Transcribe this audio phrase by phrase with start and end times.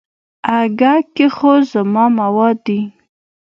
[0.59, 2.79] اگه کې خو زما مواد دي.